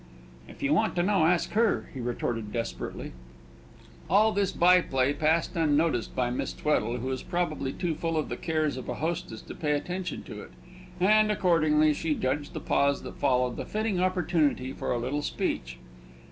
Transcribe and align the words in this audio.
"If 0.47 0.63
you 0.63 0.73
want 0.73 0.95
to 0.95 1.03
know, 1.03 1.27
ask 1.27 1.51
her," 1.51 1.87
he 1.93 1.99
retorted 1.99 2.51
desperately. 2.51 3.11
All 4.09 4.31
this 4.31 4.51
by 4.51 4.81
play 4.81 5.13
passed 5.13 5.55
unnoticed 5.55 6.15
by 6.15 6.31
Miss 6.31 6.53
Tweddle, 6.53 6.97
who 6.97 7.07
was 7.09 7.21
probably 7.21 7.71
too 7.71 7.93
full 7.93 8.17
of 8.17 8.27
the 8.27 8.35
cares 8.35 8.77
of 8.77 8.89
a 8.89 8.95
hostess 8.95 9.43
to 9.43 9.53
pay 9.53 9.73
attention 9.73 10.23
to 10.23 10.41
it; 10.41 10.49
and, 10.99 11.31
accordingly, 11.31 11.93
she 11.93 12.15
judged 12.15 12.53
the 12.53 12.59
pause 12.59 13.03
that 13.03 13.17
followed 13.19 13.57
the 13.57 13.65
fitting 13.67 13.99
opportunity 13.99 14.73
for 14.73 14.91
a 14.91 14.97
little 14.97 15.21
speech. 15.21 15.77